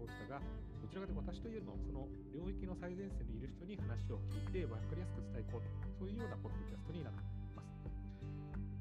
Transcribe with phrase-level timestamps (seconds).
[0.00, 0.40] 大塚が
[0.80, 5.68] どちらかというと私というよりもその領域の最前線にいる人に話を聞いて分かりやすく伝えいこうと、
[6.00, 7.70] そういうようなポッドキャストになっています。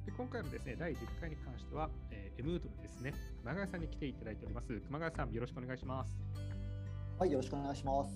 [0.07, 3.13] で今回のですね、第10回に関しては、えー、エムートでですね、
[3.43, 4.71] 熊谷さんに来ていただいております。
[4.79, 6.15] 熊谷さん、よろしくお願いします。
[7.19, 8.15] はい、よろしくお願いします。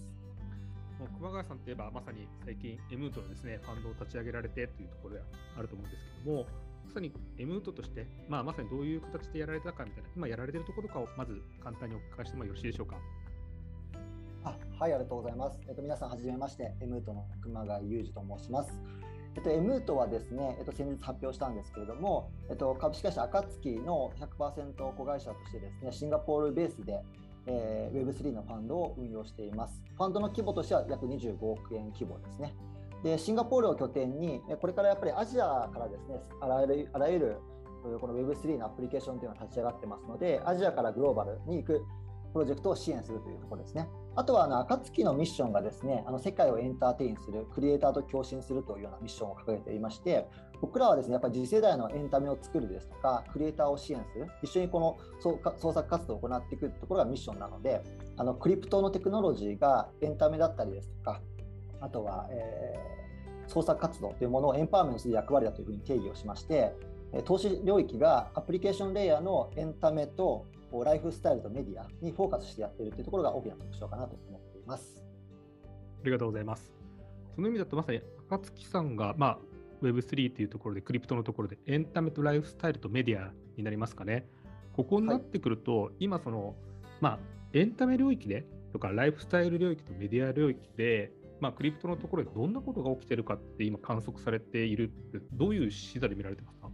[0.98, 5.22] もう熊谷さんといえば、まさに最近、エムートのですね、ファンドを立ち上げられてというところで
[5.58, 6.48] あると思うんですけども、ま
[6.94, 12.98] さに M ウトとして、まあ、まさにどういう形でやられたかみたいな、今やられているところかをまず簡単にお伺いしてもよろしいでしょうか。
[14.44, 15.60] あはい、ありがとうございます。
[15.68, 18.72] えっと、皆さん、はじめまして、M ウトの熊谷裕二と申します。
[19.36, 27.02] えっと、M ウトはですね、えっと、先日発表したんですけれども、えっと、株式会社暁の100%子会社としてですね、シンガポールベースで、
[27.48, 29.82] えー、Web3 のファンドを運用しています。
[29.96, 32.54] ファンドの規模としては約25億円規模ですね。
[33.04, 37.38] でシンガポールを拠点に、これからやっぱりアジアからですねあらゆるあらゆる
[38.00, 41.86] この Web3 のアプリケーションというのが立ち上がってますので、アジアからグローバルに行く
[42.32, 43.88] プロジェクトを支援するというところですね。
[44.16, 50.28] あとはあの暁のミッションがですね、あの世界をエンターテインする、クリエイターと共振するというようなミッションを掲げていまして、
[50.62, 57.84] 僕らはですね、やっぱり次世代のエンタメを作るですとか、クリエイターを支援する、一緒にこの創作活動を行っていくところがミッションなので、
[58.18, 61.22] あのクリプトのテクノロジーがエンタメだったりですとか、
[61.84, 63.04] あとは、えー
[63.48, 66.74] 創作活動というものをエンパワーメントする役割だというふうに定義をしまして
[67.26, 70.46] 投資領域がアプリケーションレイヤーのエンタメと
[70.84, 75.06] ライフスタイルとメディアにフォーカスしてやっているというところが大きな特徴かなと思っています。
[76.02, 76.74] ありがとうございます。
[77.36, 79.40] その意味だとまさに暁さんが、まあ、
[79.84, 84.28] Web3 というところで、クリプトのところで、エンタメとライフスタイルとメディアになりますかね。
[84.76, 86.56] ここになってくると、はい、今その、
[87.02, 87.20] まあ、
[87.54, 91.12] エンタメ領域でとか、ライフスタイル領域とメディア領域で、
[91.44, 96.70] まあ、クリプトのところでどんなことが起きてるかって今観測されているってどういう視座で見られてますか？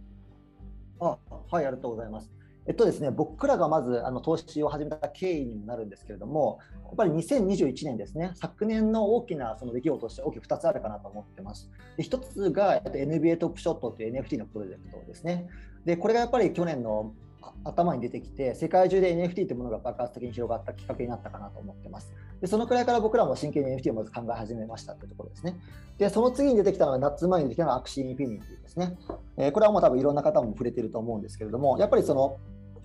[1.00, 1.18] あ
[1.50, 2.30] はいありがとうございます。
[2.68, 11.68] えっとですね、僕らがまずあの投資を始めた経緯にもなるんですけれども、やっぱり2021年ですね、昨年の大きなその出来事として大きく2つあるかなと思ってます。
[11.96, 15.48] で1つが NBA トップショットという NFT のプロジェクトですね。
[15.84, 17.12] でこれがやっぱり去年の
[17.64, 22.12] 頭に出てきて世界中で NFT というものが爆発的に広がったきっかけになったかなと思ってます。
[22.40, 25.56] でそのくらいから僕らも真剣に NFT をまず考え始めましたというところですね。
[25.98, 28.96] でその次に出てきたのが夏前に出てきたのがアクシーインフィニティですね、
[29.36, 32.38] えー、これはもう多分いろんな方も触れてると思うんですけれどもやっぱりその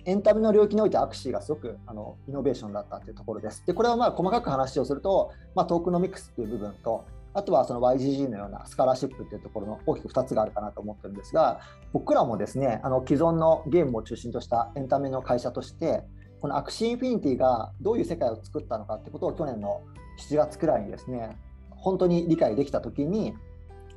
[0.06, 3.66] エンタメの領域においてアクシーがすごくあのイノベーションだったというところです。
[3.66, 7.04] でこれはまあ細かく話をすると、まあ、トークノミクスという部分と、
[7.36, 11.60] あとはその YGG のようなスカラシップっていうところの大きく2つがあるかなと思ってるんですが、
[11.92, 16.02] 僕らもですね、あの既存のゲームを中心としたエンタメの会社として、
[16.40, 19.82] このアクシーインフィニティがどういう世界を作ったのかってことを去年の
[20.18, 21.36] 7月くらいにですね、
[21.70, 23.34] 本当に理解できたときに、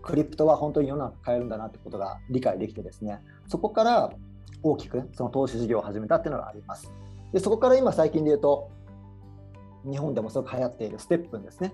[0.02, 4.12] クリプトは本当に世の中変えるんだなってことが理解できてですね、そこから
[4.64, 6.92] 大きくその投資事業を始めたっていうのがあります。
[7.32, 8.70] でそこから今最近で言うと、
[9.90, 11.74] 日本でもすごく流行っているステップンですね。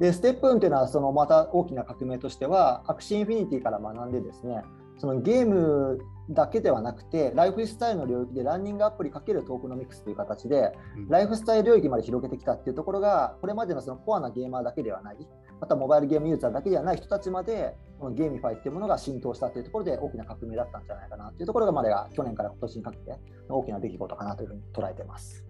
[0.00, 4.62] でステップンっていうのはそのまた大きな革命としてはアクシーインフィニティから学んでですね
[4.98, 10.72] そのゲームだけではなくてライフスタイルの領域でランニングアプリかけるトークノミクスという形で、
[11.08, 15.16] ライフスタイル領域まで広げてきたっていうところがこれまでのそのコアなゲーマーだけではない
[15.60, 25.44] またモバイルゲームユーザーだけではない人たちまでこのゲーミファイっていうものが浸透したというところで大きな革命だったんじゃないかなというところがまでが去年から今年にかけて大きな出来事かなというふうに捉えてます。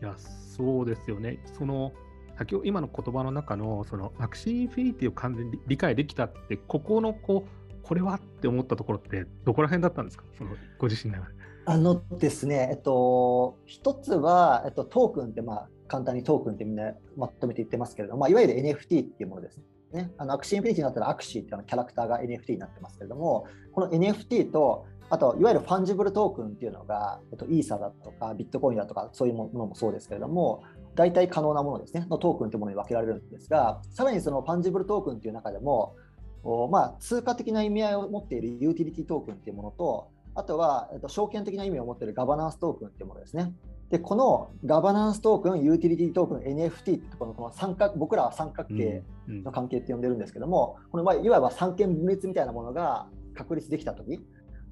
[0.00, 1.92] いやそうですよねその
[2.38, 10.24] 先ほど今の言葉の中のそのアクシーインフィニティを完全に理解できたってここのこうこれはって思ったところってどこら辺だったんですか？
[10.38, 11.30] そのご自身ながら。
[11.66, 19.62] あのですね、えっと、一つは、えっと、トークンって、まあ、簡単にトークンってみんなまとめて言ってますけれども、まあ、いわゆる NFT っていうものです。
[19.92, 30.62] ね、あのアクシーインフィニティになったらアクシーっていうのキャラクターが NFT になってますけれども、この NFT とあと、いわゆるファンジブルトークンっていうのが、えっと、イーサだとかビットコインだとか、そういうものもそうですけれども、
[30.94, 35.94] 代替可能なものですね、のトークンというものに分けられるんですが、さらにそのファンジブルトークンという中でも、
[36.70, 43.52] まあ、通貨的な意味合いを持っているユーティリティトークンというものと、あとは、えっと、証券的な意味を持っているガバナンストークンというものですね。
[43.90, 54.20] で、このガバナンストークン、ユーティリティトークン、NFT ってこのこの三角僕らは三角形の関係って呼んでるんですけども、うんうん、このいわば三権分立みたいなものが確立できたとき、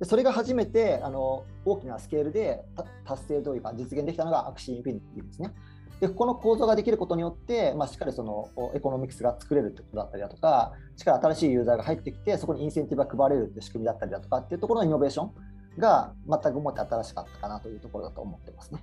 [0.02, 2.64] でそれが初めてあの大きなスケールで
[3.04, 5.52] 達成というか実現できたのがアクシーインフィニティですね。
[6.00, 15.30] でこの構造ができることによって、まあ、しっかりそのエコノミクスが作れるってことだったりだとか、しっかり新しいユーザーが入ってきて、そこにインセンティブが配れるって仕組みだったりだとかっていうところのイノベーション
[15.78, 18.82] が全くもって新しかったかなというところだと思ってますね。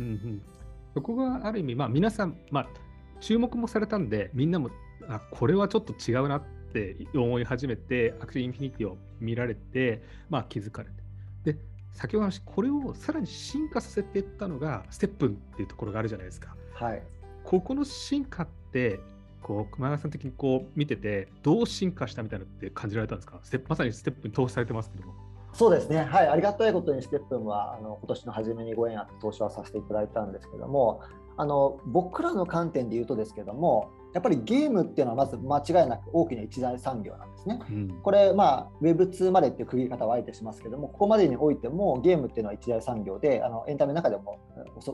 [0.00, 0.42] うんうん、
[0.92, 2.66] そこがある意味、まあ、皆さん、まあ、
[3.20, 4.68] 注目もされたんで、みんなも
[5.08, 6.61] あこれはちょっと違うなって
[7.14, 11.52] 思い始めて、アクシーインフィニティを見られて、まあ、気づかれて。
[11.52, 11.58] で、
[11.92, 16.54] 先ほどの話、これをさらに進化させていったのが、ステップンっていうところがあるじゃないですか。
[16.74, 17.02] はい。
[17.44, 19.00] ここの進化って、
[19.42, 23.40] こう熊谷さん的にこう見てて、どう進化したみたいなのって感じられたんですか？
[23.42, 25.14] ステップまさにステップに投資されてますけども。
[25.52, 31.02] そうですね、はい、ありがたいことにステップンはあの今年の初めにご縁あって投資はさせていただいたんですけども、
[31.36, 37.60] あの僕らの観点で言うとですけども、やっぱりゲームっていうのはまず間違いなく大きな一大産業なんですね。
[37.70, 44.38] うんこれ、まあ、Web2 までっていう区切り方はあえてしますけども、ここまでにおいてもゲームっていうのは一大産業で、あのエンタメの中でも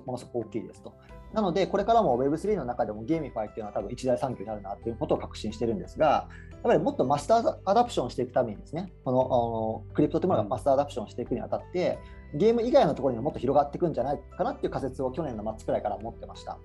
[0.06, 0.94] ものすごく大きいですと。
[1.32, 11.98] なので、これからも Web3 の中でもゲーミファイっていうのは多分一大産業になるなっていうことを確信してるんですが、やっぱりもっとマスターアダプションしていくためにですね、このあのクリプトというものがマスターアダプションしていくにあたって、
[12.34, 16.58] ゲーム以外のところにももっと広がっていくんじゃないかなっていう仮説を去年の末くらいから持ってました。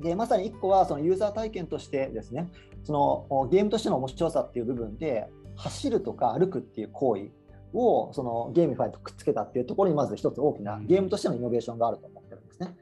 [0.00, 2.50] でまさに1個はそのユーザー体験としてですね、
[2.82, 7.30] そのおゲームとしての面白さっていう部分で、走るとか歩くっていう行為
[7.72, 12.76] をそのゲーミファイとくっつけたっていうところにまず一つ大きなゲームとしてのイノベーションがあると思ってるんですね。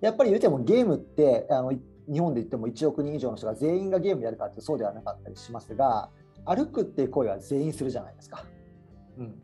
[0.00, 6.10] やっぱり言うてもゲームってあの日本で言っても1億人以上の人が全員がゲームやるかってそうではなかったりしますが
[6.44, 8.44] 歩くっていう行為は全員するじゃないですか。
[9.18, 9.34] うん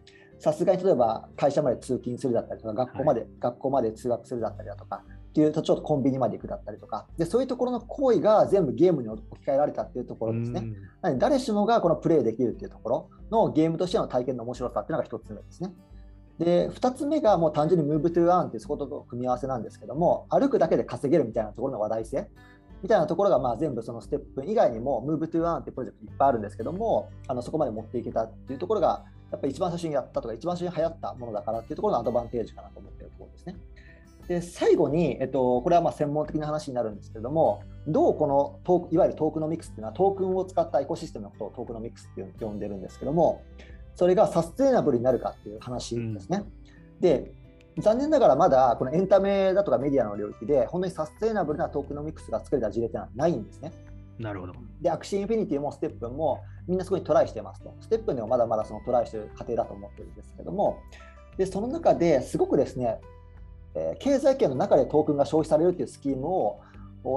[0.41, 5.03] さすがに例えば会社まで通勤するだったりとか学校まで、学校まで通学するだったりだとか
[5.39, 10.65] っていうとちょっとコンビニまで行くだったりとかでそういうところの行為が全部ゲームに置き換えられたっていうところですね。
[11.05, 15.73] う誰しもがこのプレイできるっていうところのゲームとしての体験の面白さっていうのが1つ目ですね。
[16.41, 22.29] で2つ目がもう単純に Move to Earn っていうそことの組み合わせなんですけども歩くだけで稼げるみたいなところの話題性
[22.83, 33.57] みたいなところがまあ全部そのステップ以外にも Move to Earn っていうプロジェクトいっぱいあるんですけどもあのそこまで持っていけたっていうところがやっぱり一番最初にやったとか一番最初に流行ったものだからっていうところのアドバンテージかなと思っているところですね。
[34.29, 43.43] で最後に、えっと、これはまあ専門的な話になるんですけれども、どうこのトークいわゆるトークノミクスっていうのは、トークンを使ったエコシステムのことをトークノミクスって呼んでるんですけども、
[43.95, 46.45] それがサステイナブルになるかっていう話ですね。
[47.01, 47.33] で
[47.81, 53.73] 残念ながらまだこのエンタメだとかメディアの領域で、本当にサステイナブルなトークノミクスが作れた事例っていうのはないんですね。
[54.19, 54.53] なるほど。
[54.83, 57.73] で、アクシーインフィニティもステップンもみんなそこにトライしてますと。
[57.81, 60.79] ステップンでもまだまだそのトライしてる過程だと思ってるんですけども、
[61.37, 63.01] でその中ですごくですね、
[63.79, 66.61] えー経済圏の中でトークンが消費されるっていうスキームを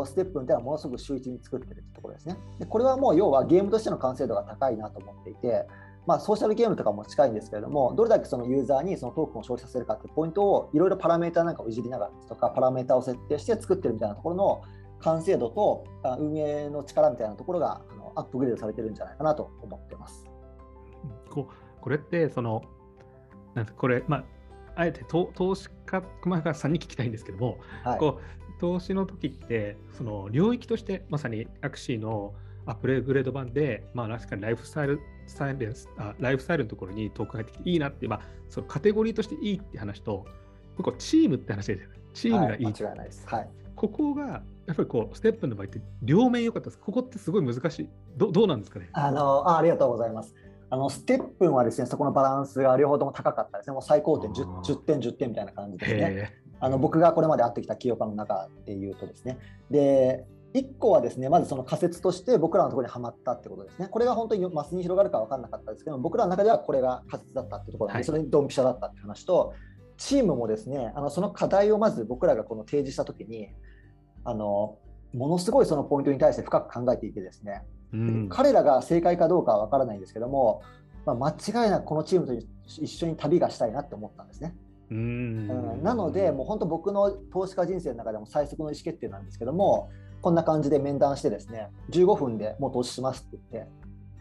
[0.05, 2.37] ステップンっていうのはものすごく秀逸に作ってるってところですね。
[2.59, 5.67] でこれはもう要はゲームとしての完成度が高いなと思っていて、
[6.05, 14.61] まあ、ソーシャルゲームとかも近いんですけれども、どれだけそのユーザーにそのトークンを消費させるかっていうポイントをいろいろパラメータなんかをいじりながらとか、パラメータを設定して作ってるみたいなところの
[14.99, 15.83] 完成度と
[16.19, 20.25] 運営の力みたいなところがあのアップグレードされてるんじゃないかなと思ってます。
[21.29, 22.61] こうこれって、その、
[23.55, 24.23] なんこれ、まあ、
[24.81, 32.33] あえて投投資家、熊谷さんに聞きたいんですけども、はい、こう投資の時って、その領域として、まさにアクシーの
[32.65, 40.25] アップグレード版で、まあ、確かにライフスタイル、スタイルあライフスタイルのところにトークン入ってきていいなって、まあ、そのカテゴリーとしていいって話と、
[40.77, 41.95] こうチームって話ですよね。
[42.13, 42.65] チームがいい。
[42.65, 43.27] はい、間違いないです。
[43.27, 46.77] はいここが、やっぱりこう、ステップの場合って、両面良かったです。
[46.77, 47.89] ここってすごい難しい。
[48.15, 48.89] どどうなんですかね？
[48.93, 50.35] あのあありがとうございます。
[50.71, 53.73] あのステップンはですね、そこのバランスが両方とも高かったですね。
[53.73, 55.99] もう最高点 10, あー10点、10点みたいな感じですね。
[56.01, 59.37] へあの僕がこれまで会ってきた企業家の中でいうとですね。
[59.69, 63.89] で、1個はですね、まずその仮説として僕らのところにはまったってことですね。
[63.89, 69.53] これが本当にマスに広がるか分からなかったですけど、僕らの中ではこれが仮説だったってところなんで、はいそれにドンピシャだったって話と、
[69.97, 73.49] チームもですね、あのその課題をまず僕らがこの提示したときに、
[74.23, 74.77] あの
[75.13, 80.61] ものすごいそのポイントに対して深く考えていてですね、ーうん、彼らが正解かどうかは分からないんですけども、
[81.05, 82.33] まあ、間違いなくこのチームと
[82.65, 84.55] 一緒に旅がしたいなって思ったんですね。
[84.91, 84.97] うん。
[85.49, 85.83] うん。
[85.83, 89.89] なので、もう本当僕の投資家人生の中でも最速の意思決定なんですけども、
[90.21, 93.71] こんな感じで面談してですね、15分でもう投資しますって言って、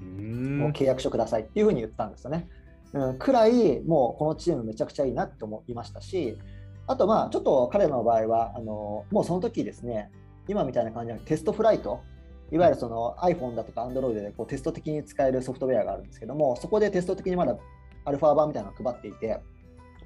[0.00, 0.58] うん。
[0.58, 2.48] もう契約書くださいっていうふうに言ったんですよね。
[2.92, 6.38] うん、くらい、もうこのチームめちゃくちゃいいなって思いましたし、
[6.86, 10.10] あとまあちょっと彼の場合は、あのもうその時ですね、
[10.48, 12.00] 今みたいな感じでテストフライト、
[12.52, 17.56] いわゆるその iPhone だとか Android でこうテスト的に使えるソフトウェアがあるんですけども、そこでテスト的にまだ
[18.04, 19.40] アルファ版みたいなのを配っていて、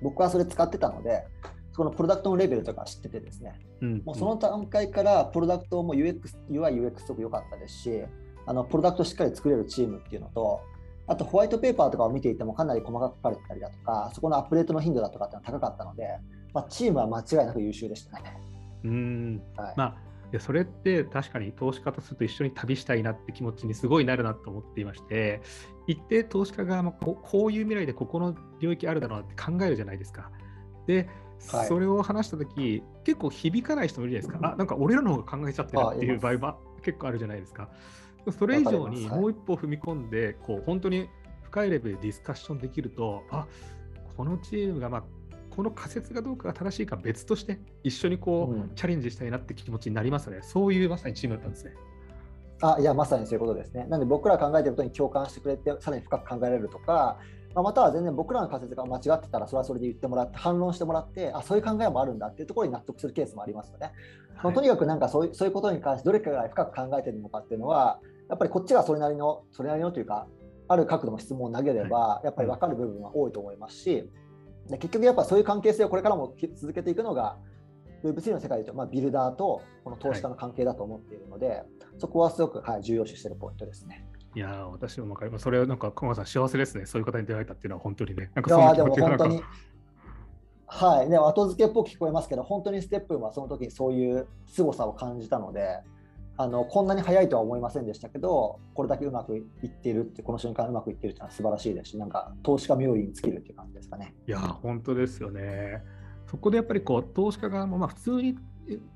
[0.02, 1.24] 僕はそれ使ってたので、
[1.72, 6.20] そのプロダクトのレベルとか知っててですね、うんもうその段階からプロダクトも UX、
[6.50, 8.04] UI、UX すごく良かったですし、
[8.46, 10.60] あのプロダクトしっかり作れるチームっていうのと、
[11.06, 16.08] あとホワイトペーパーとかを見ていてもかなり細かく書かれてたりだとか、そこのアップデートの頻度だとかっていうのは高かったので、
[16.52, 18.36] まあ、チームは間違いなく優秀でしたね。
[18.84, 19.42] うん。
[19.56, 19.74] はい。
[19.76, 19.96] まあ、
[20.34, 25.40] いやそれって確かに投資家とすると一緒に旅したいなって気持ちにすごいなるなと思っていまして、
[25.86, 30.32] 一定投資家がまあこうこういう未来でここの領域あるだろうなって考えるじゃないですか。
[30.88, 31.08] で、
[31.52, 34.54] はいそれを話したとき、結構響かない人もいるじゃないですか。
[34.54, 37.68] あ、なんか俺らの方が考えちゃってるっていう場合は結構あるじゃないですか。
[38.36, 41.08] それ以上にもう一歩踏み込んで、こう本当に
[41.42, 43.46] 深いレベルでディスカッションできると、あ
[44.16, 45.04] このチームがまあ
[45.54, 50.40] この仮説がどうかが正しいか別として一緒にこう、うんチャレンジしたいなって気持ちになりますね。
[50.42, 51.72] そういうまさにチームだったんですね。
[52.60, 53.84] あいやまさにそういうことですね。
[53.88, 57.18] なので僕ら考えてることに共感してくれてさらに深く考えられるとか、
[57.54, 63.92] まあ、または全然僕らの仮説が間違ってたらそれはそれで言ってもらって反論してもらってあそういう考えもあるんだっていうところに納得するケースもありますよね。
[64.42, 70.26] まあとにかくなんかそういうそういうことに関してどれかが深く考えてるのかっていうのはやっぱりこっちがそれなりのそれなりのというか
[70.66, 74.08] ある角度の質問を投げればやっぱり分かる部分は多いと思いますし
[74.68, 77.36] で結局やっぱそういう関係性をこれからも続けていくのが
[78.04, 81.62] Web3 の世界でいうと、まあ、ビルダーとこの投資家の関係だと思っているので、
[81.98, 84.04] そこはすごく、はい、重要視しているポイントですね。
[84.34, 85.42] いやー私も分かります。
[85.42, 86.86] それはなんか、小川さん、幸せですね。
[86.86, 88.30] そういう方に出会えたっていうのは本当にね。
[88.34, 89.42] なんかそんな気持ちがなんか本当に、
[90.66, 95.78] はい、でも後付けっぽく聞こえますけど、本当にステップンはその時にそういう凄さを感じたので、
[96.36, 104.14] あのこんなに早いとは思いませんでしたけど、これだけうまくいっているって、この瞬間うまくいっているっていうのは素晴らしいですし、なんか投資家冥利に尽きるっていう感じですかね。
[104.26, 105.82] いや本当ですよね。
[106.26, 108.36] そこでやっぱりこう投資家側もまあ普通に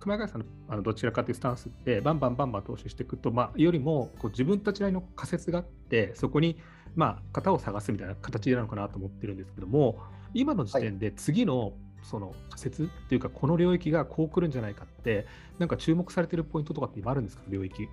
[0.00, 6.59] 熊谷さんのあのどちらかというスタンスってバンバンバンバン投資していくと、まあ、よりもこう自分たちなりの仮説があってそこに
[6.95, 9.99] まあ型を探すみたいな形なのかなと思ってるんですけども
[10.35, 15.26] 今の時点で次のその仮説っていうかこの領域がこう来るんじゃないかって
[15.59, 17.43] なんか注目されてるポイントとかって今あるんですか？
[17.49, 17.88] 領域。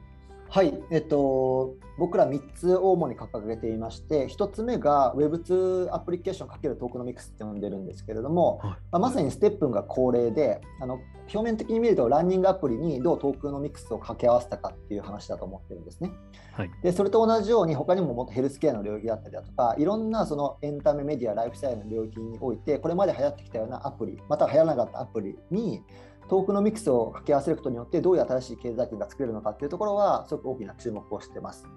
[0.49, 10.99] はい、えっと、僕ら3つ主に掲げていまして、1つ目が Web2 アプリケーションかけるトークノミクスって呼んでるんですけれども、はいまあ、まさにステップンが恒例であの、
[11.33, 16.11] 表面的に見るとランニングアプリにどう tokenomics を掛け合わせたかっていう話だと思ってるんですね。
[16.53, 25.81] はいでそれと同じように他にももっとヘルスケアの領域だったりだとかいろんなそのエンタメメディアライフスタイルの領域においてこれまで流行ってきたようなアプリまたは流行らなかったアプリに
[26.27, 31.67] tokenomics を掛け合わせることによってどういう新しい経済圏が作れるのかっていうところはすごく大きな注目をしてます。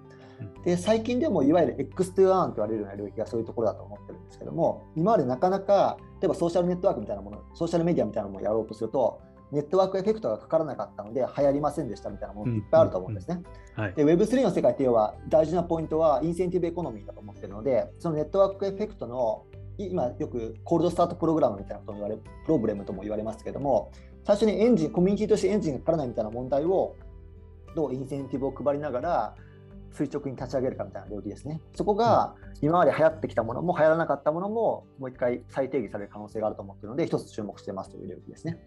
[0.63, 13.41] で最近でもいわゆる X2 アンと言われるような領域がそういうところだと思ってるんですけども今までなかなか例えばソーシャルネットワークみたいなものソーシャルメディアみたいなものをやろうとするとnetwork effect がかからなかったので流行りませんでしたみたいなものっていっぱいあると思うんですね。
[13.75, 19.45] はいで Web3 の世界って要は大事なポイントは incentive economy だと思ってるのでその network effect の
[19.85, 23.91] 今よく cold start program みたいなことも言われ problem とも言われますけども
[24.23, 26.95] 最初にエンジンコミュニティとしてエンジンがかからないみたいな問題を
[27.75, 29.35] どうインセンティブを配りながら
[29.91, 31.61] 垂直に立ち上げるかみたいな領域ですね。
[31.73, 38.59] そこが今まで流行ってきたものも流行らなかったものももう一回再定義される可能性があると思っているので一つ注目してますという領域ですね。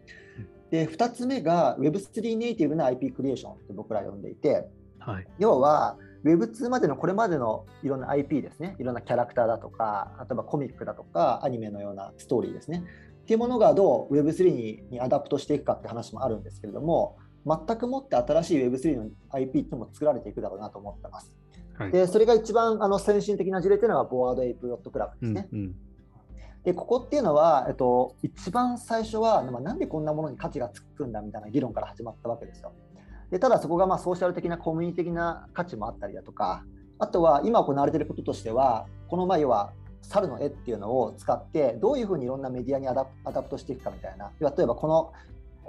[0.70, 4.66] で2つ目が Web3 ネイティブな IP クリエーションって僕ら呼んでいて
[4.98, 12.84] はい要は Web2 までのこれまでのいろんな IP ですねいろんなキャラクターだとか例えばコミックだとかアニメのようなストーリーですね
[13.22, 21.32] っていうものがどう Web3 ににアダプトしていくかって話もあるんですけれども全くもって新しい Web3 の IP っていうのも作られていくだろうなと思ってます。
[21.74, 25.48] はいでそれが一番あの先進的な事例というのが Bored Ape Yacht Club ですね。
[25.52, 25.74] うんうん
[26.64, 32.72] でここっていうのは、えっと、一番最初は、まあ、なんでこんなものに価値がつくんだみたいな議論から始まったわけですよ。
[33.32, 36.64] でただそこがまあソーシャル的なコミュニティ的な価値もあったりだとか
[36.98, 39.72] あとは今行われていることとしてはこのまあ要は
[40.02, 44.30] 猿の絵っていうのを使ってどういうふうにいろんなメディアに adapt していくかみたいな。
[44.38, 45.12] 例えばこの、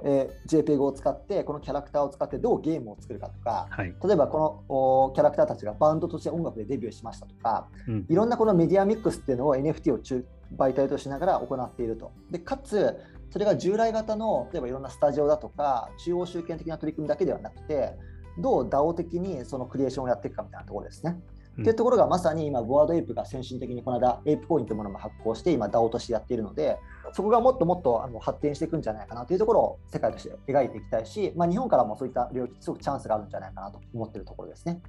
[0.03, 3.67] えー JPEG を使ってこのキャラクターを使ってどうゲームを作るかとか。
[3.70, 3.96] はい。
[4.03, 4.75] 例えばこの
[5.08, 7.67] おキャラクターたちがバンドとして音楽でデビューしましたとか。
[7.88, 8.05] うん。
[8.10, 10.25] いろんなこのメディアミックスっていうのを NFT を中
[10.58, 12.12] 媒体としながら行っていると。
[12.29, 12.98] でかつ、
[13.33, 17.95] それが従来型の例えばいろんなスタジオだとか、中央集権的な取り組みだけではなくて、
[18.37, 21.17] どう DAO 的にそのクリエーションをやっていくかみたいなところですね。
[21.17, 26.79] うんっていうところがまさに今、ボワードエイプが先進的にこの間、エイプコインというものも発行して、今 DAO としてやっているので、
[27.11, 34.81] そこがもっともっとあの発展していくんじゃないかなというところを世界として描いていきたいし、まあ、日本からもそういった領域、すごくチャンスがあるんじゃないかなと思っているところですね。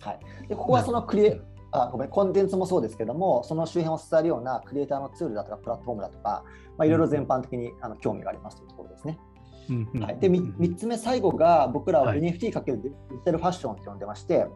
[0.00, 1.40] はい、でここはそのクリエ
[1.72, 6.44] あごめんコンテンツもそうですけども、その周辺を伝えるようなクリエイターのツールだとかプラットフォームだとか、
[6.76, 9.18] まあ、いろいろ全般的にあの興味がありますというところですね。
[9.70, 14.46] うんうんはい、で3つ目、最後が僕らははい NFT かけるデジタルファッションって呼んでまして、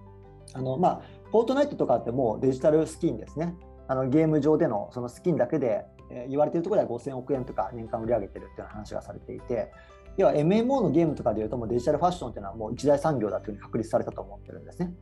[0.52, 3.54] あのまあ、フォートナイトとかってもうデジタルスキンですね。
[3.88, 9.72] あのゲーム上でのそのスキンだけで、えー言われているところでは5000億円とか年間売り上げてるっていう話がされていて、
[10.16, 14.92] 要は MMO のゲームとかでいうともうデジタルファッションっていうのはもう一大産業だというふうに確立されたと思ってるんですね。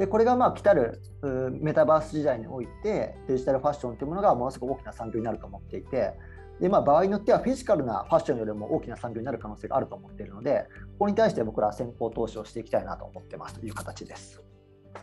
[0.00, 0.98] でこれがまあ来たる
[1.60, 6.14] メタバース時代においてデジタルファッションというものがものすごく大きな産業になると思っていて
[6.58, 14.42] で、まあ、場合によってはフィジカルなファッションよりも大きな産業になる可能性があると思っているのでここに対して僕らは先行投資をしていきたいなと思ってますという形です。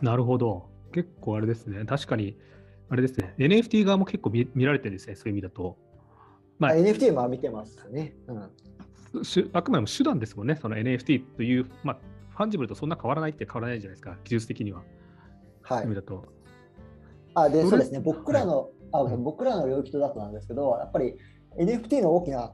[0.02, 0.68] なるほど。
[0.92, 1.84] 結構あれですね。
[1.84, 2.36] 確かに、
[2.88, 3.34] あれですね。
[3.38, 5.14] NFT 側も結構見見られてるんですね。
[5.14, 5.76] そういう意味だと。
[6.58, 8.16] まあ NFT も見てますね。
[8.26, 10.56] うんしあくまでも手段ですもんね。
[10.56, 11.98] その NFT という、まあ、
[12.38, 14.16] fungible とそんな変わらないって変わらないじゃないですか。
[14.22, 14.84] 技術的には。
[15.62, 16.24] はい意味だと。
[17.34, 21.16] あでそうですね、僕らの、あうん僕らの領域とだとなんですけど、やっぱり
[21.58, 22.52] NFT の大きな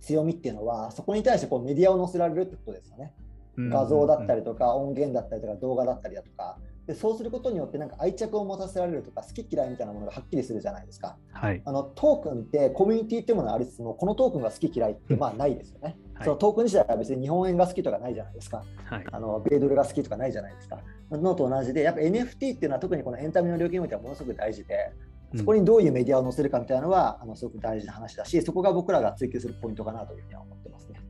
[0.00, 3.12] 強みっていうのは、そこに対してこうメディアを載せられるってことですよね。
[3.58, 11.16] 画像だったりとか、音源だったりとか、動画だったりだとか、でそうすることによってなんか愛着を持たせられるとか好き嫌いみたいなものがはっきりするじゃないですか。
[11.32, 15.96] はい、あのトークンってコミュニティっていうものがありつつもこのトークンが好き嫌いってまあないですよね。
[16.14, 18.64] はい、そのトークン自体は別に日本円が好きとかないじゃないですか。
[18.84, 20.80] はい、あの米ドルが好きとかないじゃないですか。
[21.12, 24.92] のと同じでやっぱ NFT っていうのは特にこのエンタメの領域においてはものすごく大事で。
[25.34, 31.00] そこにどういうメディアを載せるかみたいなのは、あのすごく大事な話だし、そこが僕らが追求するポイントかなというふうには思ってますね。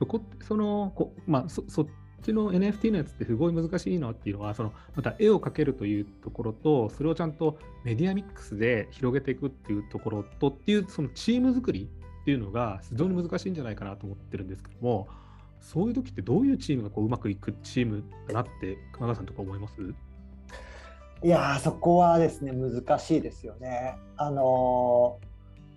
[0.00, 1.86] そこそのこまあ、そそ
[2.24, 11.88] ちの NFT のやつってすごい難しいのっていうのは、そのまた絵を描けるというところと、それをちゃんとメディアミックスで広げていくっていうところとっていう、そのチーム作り
[12.22, 15.06] っていうのが非常に難しいんじゃないかなと思ってるんですけども、
[15.60, 19.74] そういう時ってどういうチームがこううまくいくチームだなって熊川さんとか思います？
[21.22, 23.96] いやそこはですね難しいですよね。
[24.16, 25.26] あのー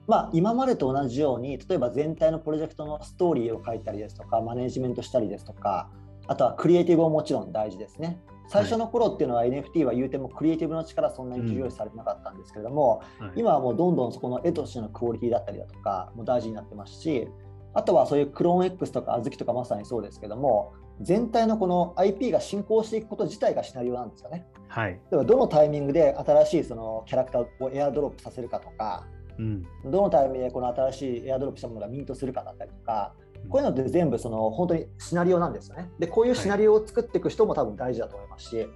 [0.08, 5.90] まあ、今までと同じように例えば全体のプロジェクトのストーリーを書いたりですとかマネジメントしたりですとか
[6.28, 8.20] あとはクリエイティブももちろん大事ですね。
[8.50, 17.28] 最初の頃っていうのは NFT は言うてもクリエイティブの力そんなに重要視されてなかったんですけれども、うんはい、今はもうどんどんそこの絵としてのクオリティだったりだとかも大事になってますし
[17.74, 24.48] あとはそういうクローン X とか小豆とかまさにそうですけども全体のこの IP が進行していくこと自体がシナリオなんですよね。
[24.68, 29.06] はい、ではどのタイミングで新しいそのキャラクターをエアドロップさせるかとか、
[29.38, 33.14] うん、どのタイミングでこの新しいエアドロップしたものがミントするかだったりとか、
[33.50, 35.90] こういうのって全部その本当にシナリオなんですよね。
[36.00, 38.68] でこういうシナリオを作っていく人も多分大事だと思いますし、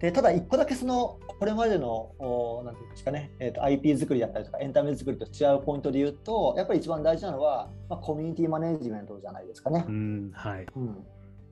[0.00, 2.12] でただ一個だけそのこれまでの
[2.64, 9.84] 何て言うんですかね、えーと、IP 作りだったりとかエンタメ作りと違うポイントで言うとやっぱり一番大事なのは、まあ、コミュニティマネジメントじゃないですかね。
[9.86, 10.66] うんはい。
[10.74, 11.04] うん、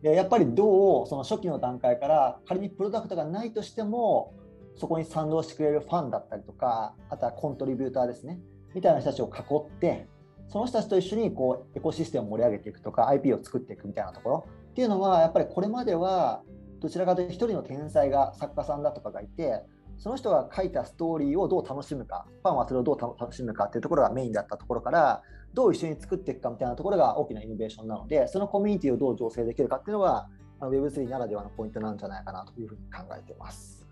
[0.03, 4.35] でやっぱりどうその初期の段階から仮にプロダクトがないとしても
[4.77, 8.41] そこに賛同してくれるファンだったりとかあとはコントリビューターですね。
[8.75, 10.07] みたいな人たちを囲って
[10.49, 16.43] その人たちと一緒にこうエコシステムを盛り上げていくとか IP を作っていくみたいなところっていうのはやっぱりこれまでは
[16.81, 19.63] どちらかというと1人の天才が作家さんだとかがいて
[19.99, 25.23] その人が書いたストーリーをどう楽しむかファンはそれをどう楽しむかっていうところがメインだったところから
[25.55, 30.29] どう一緒に作っていくかみたいなところが大きなイノベーションなのでそのコミュニティをどう醸成できるかっていうのが
[30.61, 33.87] Web3 ならではのポイントなんじゃないかなというふうに考えています。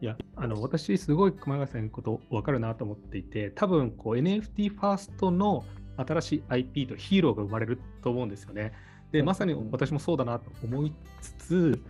[0.00, 5.64] いや、あの私、すごい熊谷さんのこと分かるなと思っていて、多分こう NFT ファーストの
[5.96, 8.72] 新しい IP とヒーローが生まれると思うんですよね。
[9.12, 11.82] で、まさに私もそうだなと思いつつ、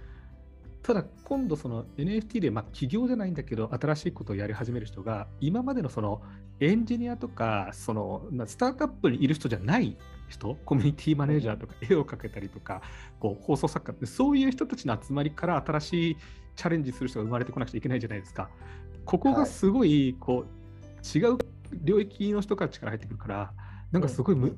[0.85, 6.21] ただ今度その NFT で、まあ、企業じゃないんだけど新しいことをやり始める人が今までのその
[6.61, 9.97] エンジニアとかそのスタートアップにいる人じゃない
[10.29, 12.83] 人コミュニティマネージャーとか絵を描けたりとか
[13.19, 16.17] こう放送作家ってそういう人たちの集まりから新しい
[16.55, 18.51] チャレンジする人が生まれてこなくちゃいけないじゃないですか。
[19.07, 21.39] ここがすごいこう、違う
[21.83, 23.53] 領域の人たちから入ってくるから
[23.95, 24.57] なんかすごいむ、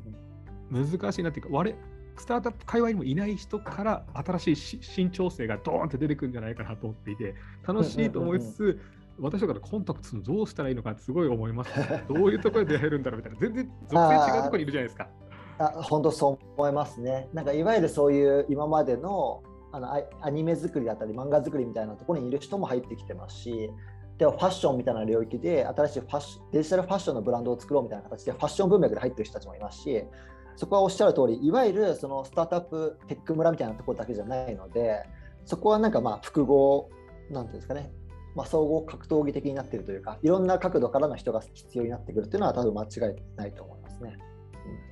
[0.71, 1.75] 難しいなっていうか我
[2.17, 7.35] スタートアップ界隈にもいない人から新しい新調整がドーンって出てくるんじゃないかなと思っていて
[7.69, 8.81] 楽しいと思いつつ、
[9.19, 15.09] 私とかでコンタクトするのどうしたらいいのかってすごい思います、ね、 どういうところで出会えるんだろうみたいな全然属性違うところにいるじゃないですか。
[15.59, 17.29] あ本当そう思いますね。
[17.35, 23.71] なんかいわゆるそういう今までのあのアニメ作りだったり漫画作りみたいなところにいる人も入ってきてますし
[24.19, 30.03] ではファッションみたいな領域で新しいファッデジタルファッションのブランドを作ろうみたいな形でファッション文脈で入ってる人たちもいますし
[30.57, 35.03] そこはおっしゃる通りいわゆるそのスタートアップテック村みたいなところだけじゃないので
[35.45, 36.89] そこはなんかまあ複合
[37.31, 37.91] なんていうんですかね
[38.37, 44.19] まあ、総合格闘技的になっているというかいろんな角度からの人が必要になってくるというのは多分間違いないと思いますね。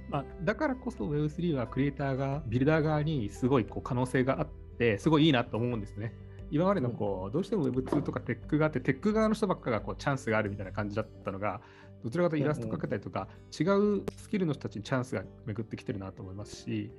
[0.09, 6.15] まあ、だからこそ Web3 はクリエイターがビルダー側にすごいこう可能性があってすごいいいなと思うんですね。
[6.55, 11.61] 今までのこうどうしても Web2 とかテックがあってテック側の人ばっかがこうチャンスがあるみたいな感じだったのが
[12.05, 13.27] どちらかというとイラスト描けたりとか、
[13.59, 16.93] 違うスキルの人たちにチャンスが巡ってきてるなと思いますし、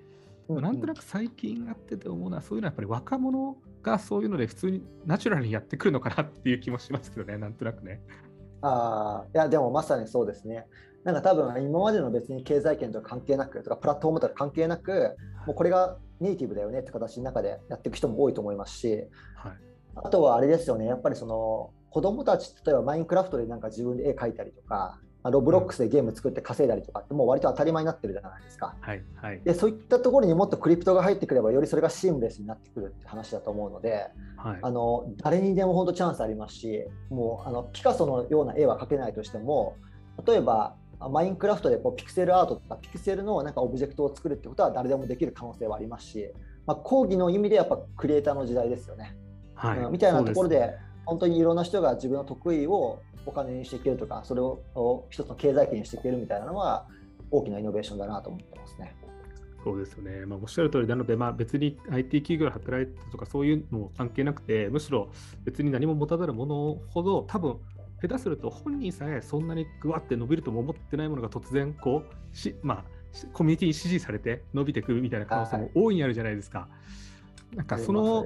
[0.50, 8.02] なんとなく最近やってて思うのは、そういうのはやっぱり若者がそういうので普通にナチュラルにやってくるのかなっていう気もしますけどね、なんとなくね。
[8.62, 10.66] ああ、いや、でもまさにそうですね。
[11.06, 15.16] なんか多分今までの別に経済圏と関係なくとかプラットフォームとか関係なく
[15.46, 18.94] もうこれがネイティブだよねって形の中でやっていく人も多いと思いますし、
[19.36, 19.54] はい、
[19.96, 20.86] あとはあれですよね。
[20.86, 25.00] やっぱりその子供たち例えばマインクラフトでなんか自分で絵描いたりとか
[25.32, 39.76] ロブロックスでゲーム作って稼いだりとかってもう割と当たり前になってるじゃないですか、はいはい、でそういったところにもっとクリプトが入ってくればよりそれがシームレスになってくるって話だと思うので、はい、あの誰にでも本当チャンスありますしもうあのピカソのような絵は描けないとしても
[40.28, 46.28] 例えばマインクラフトでこうピクセルアートとかピクセルのなんかオブジェクトを作るってことは誰でもできる可能性はありますし、
[46.66, 49.16] まあ、講義の意味でやっぱクリエイターの時代ですよね。
[49.56, 56.88] はい、みたいなところで、ね、本当にいろんな人が自分の得意をお金にしていけるとか、それを一つの経済圏にしていけるみたいなのは、
[57.32, 58.96] 大きなイノベーションだなと思ってますね。
[59.64, 65.10] そうですよね、まあ、おっしゃる通りなので、まあ、別に IT 企業で働いてとかそういうのも関係なくて、むしろ
[65.44, 67.58] 別に何も持たざるものほど、多分
[68.08, 72.84] 下手すると本人さえそんなにぐわって伸びるとも思ってないものが突然こうし、まあ、
[73.34, 75.96] コミュニティに支持されて伸びていくみたいな可能性も大い。
[75.96, 76.68] にあるじゃないですか。
[77.56, 78.26] なんかその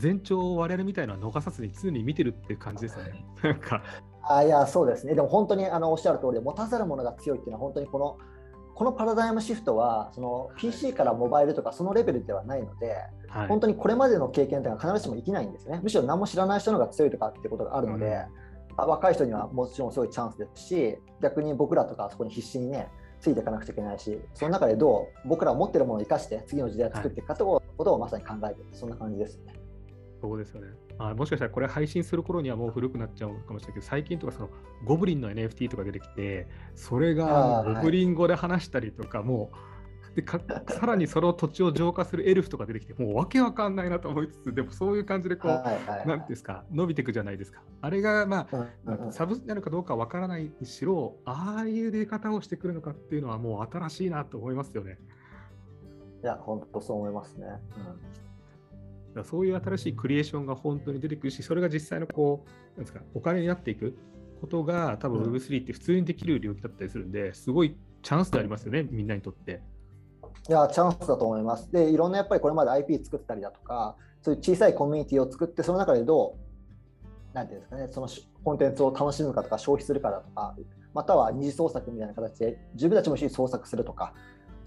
[0.00, 3.24] 前兆を我々みたいなのは逃さずに常に見てるっていう感じですよね。
[3.42, 3.82] なんか。
[4.30, 8.18] あいやそうですね、でも本当にあのおっしゃる通りで、持たざるものが強いっていうのは、本当にこの
[8.78, 12.94] このパラダイムシフトはその PC からモバイルとかそのレベルではないので、
[13.26, 15.80] はい、本当にこれまでの経験というのは必ずしも生きないんですね。
[15.82, 18.12] むしろ何も知らない人の方が強いとかっていうことがあるので、うん、
[18.86, 22.88] 若い人にはもちろんすごいチャンスですし、逆に僕らとかそこに必死にね、
[23.20, 29.54] ついていかなくちゃいけないし、その中でどう僕ら持ってるものを生かして次の時代を作っていくかということをまさに考えてそんな感じですね。
[30.20, 30.68] そうですよね。
[30.98, 34.50] あもしかしたらこれ配信する頃にはもう古くなっちゃうかもしれないけど、最近とかその
[34.84, 39.56] ゴブリンの NFT とか出てきて、それがゴブリン語で話したりとか、もう、
[40.18, 47.62] でかさらにその土地を浄化するエルフとか出てきて、もうわけわかんないなと思いつつ、でもそういう感じでこう、はいなんですか、伸びていくじゃないですか。
[47.82, 54.98] あれが、まあ、サブになるかどうかわからないにしろ、ああいう出方をしてくるのかっていうのは、もう新しいなと思いますよね。
[56.24, 57.46] いや、本当そう思いますね。
[57.76, 58.18] うん
[59.24, 63.96] そういう新しいクリエーションが本当に出てくるし、それが実際のこう、なんですか、お金になっていく
[64.40, 69.60] ことが、多分 Web3 って普通にできる領域だったりするんで、すごいチャンスでありますよね、みんなにとって。
[70.48, 71.70] いや、チャンスだと思います。
[71.72, 76.36] で、いろんなやっぱりこれまで IP 作ったりだとか、そういう小さいコミュニティを作って、その中でど
[77.32, 78.08] う、なんていうんですかね、その
[78.44, 80.54] コンテンツを楽しむかとか、消費するかだとか、
[80.94, 84.14] または二次創作みたいな形で、自分たちも一緒に創作するとか、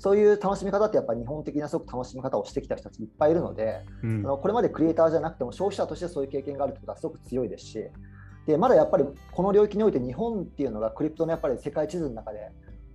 [0.01, 7.85] そういう楽しみ方ってやっぱり日本的なすごく楽しみ方をしてきた人たちいっぱいいるので、うん、あのこれまでクリエイターじゃなくても消費者としてそういう経験があるってことはすごく強いですし
[8.47, 12.49] でまだやっぱりこの領域において日本っていうのが crypto のやっぱり世界地図の中で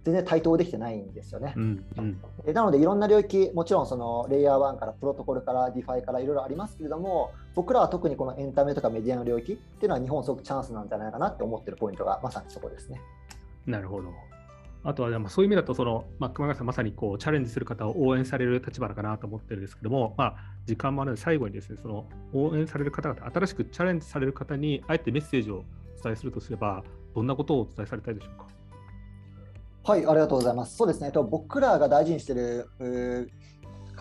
[0.07, 1.53] 全然台頭できてないんですよね。
[1.57, 2.23] うんうん、
[2.55, 13.01] なのでいろんな領域もちろんそのレイヤー1からプロトコルから DeFi からいろいろありますけれども僕らは特にこのエンタメとかメディアの領域っていうのは日本すごくチャンスなんじゃないかなって思ってるポイントがまさにそこですね。
[13.67, 14.11] なるほど。
[14.85, 25.65] あとはでもそういう意味だとその、まあ、熊谷さん、まさにこうチャレンジする方を応援される立場だかなと思ってるんですけども、まあ、時間もあるので、最後にですね、その応援される方々、新しくチャレンジされる方に、あえてメッセージを
[25.99, 26.85] お伝えするとすれば、
[27.17, 28.56] どんなことをお伝えされたいでしょうか？
[29.87, 30.77] はい、ありがとうございます。
[30.77, 32.69] そうですね、僕らが大事にしている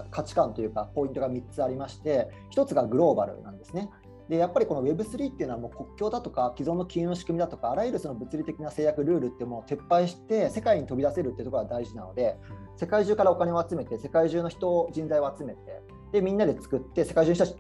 [0.10, 3.92] 価値観というか、ポイントが3つありまして、1つがグローバルなんですね。
[4.28, 12.36] でやっぱりこの Web3 っていうのはもう国境だとか既存の金融の仕組みだとかあらゆるその物理的な制約ルールってものを撤廃して世界に飛び出せるっていうところが大事なので
[12.76, 15.60] 世界中からお金を集めて世界中の人人材を集めて
[16.12, 17.56] でみんなで作って世界中の人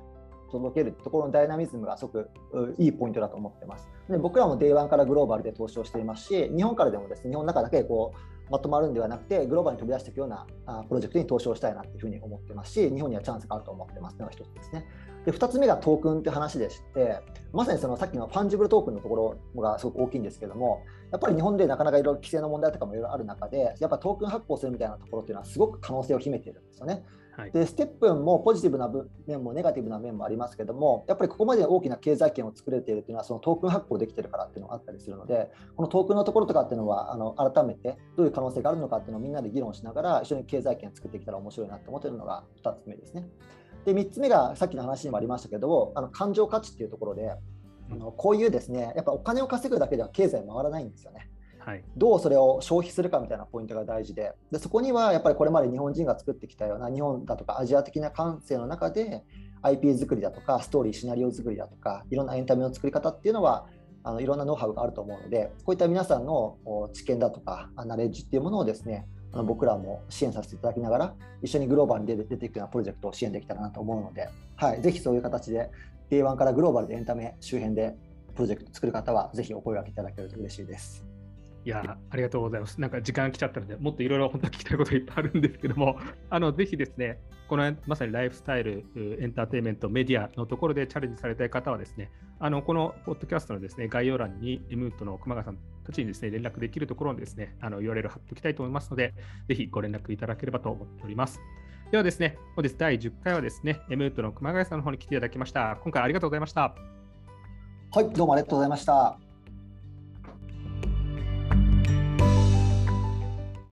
[0.52, 2.30] 届けるところのダイナミズムがすごく
[2.78, 3.90] いいポイントだと思ってます。
[4.10, 10.46] で僕らも Day1 からグローバルで投資をしていますし日本からでもですね日本の中だけこうまとまるんではなくてグローバルに飛び出していくような
[10.88, 14.86] プロジェクトに投資をしたいなというふうに思ってますし日本にはチャンスがあると思ってますのが一つですね。
[15.26, 17.20] で2つ目がトークンって話でして
[17.52, 27.04] まさにそのさっきの fungible token のところがすごく大きいんですけどもやっぱり日本でなかなかいろいろ規制の問題とかもいろいろある中でやっぱトークン発行するみたいなところっていうのはすごく可能性を秘めているんですよね。
[27.38, 28.90] はい、でステップンもポジティブな
[29.28, 43.28] 面もネガティブな面もありますけどもやっぱりここまで大きな経済圏を作れているというのはそのトークン発行できているからっていうのがあったりするのでこのトークンのところとかっていうのはあの改めてどういう可能性があるのかっていうのをみんなで議論しながら一緒に経済圏を作ってきたら面白いなと思っているのが2つ目ですね。
[43.84, 47.36] で3つ目がさっきの話にもありましたけどあの感情価値っていうところで
[47.92, 51.30] あのこういうですねやっぱお金を稼ぐだけでは経済回らないんですよね。
[51.66, 54.34] はい、どうそれを消費するかみたいなポイントが大事で。
[54.52, 59.24] でそこにはやっぱりこれまで日本人が作ってきたような日本だとかアジア的な感性の中で
[59.64, 63.66] IP 作りだとかストーリーシナリオ作りだとかいろんなエンタメの作り方っていうのは
[64.04, 66.60] あのいろんなノウハウがあると思うのでこういった皆さんの
[66.94, 75.72] 知見だとかナレッジっていうものをですねあの僕らも支援させていただきながら一緒にグローバルに出ていくようなプロジェクトを支援できたらなと思うので、はい、ぜひそういう形で
[76.12, 77.96] Day1 からグローバルでエンタメ周辺で
[78.36, 81.15] プロジェクト作る方はぜひお声がけいただけると嬉しいです。
[81.66, 82.80] いや、ありがとうございます。
[82.80, 85.98] なんか時間来ちゃったので、もっといろいろ本当は聞きたいこといっぱいあるんですけども、
[86.30, 99.16] あのぜひですね、このまさにライフスタイル、エンターテインメント、メディアのところでチャレンジされたい方はですね、あのこのポッドキャストのですね概要欄に、エムートの熊谷さんたちにですね連絡できるところにですね、あの URL 貼っておきたいと思いますので、
[99.48, 101.42] ぜひご連絡いただければと思っております。
[101.90, 105.80] ではですね、本日第10回はですね、エムートの熊谷さんの方に来ていただきました。
[105.82, 106.76] 今回ありがとうございました。
[107.92, 109.25] はい、どうもありがとうございました。